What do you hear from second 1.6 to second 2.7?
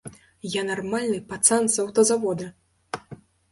з аўтазавода!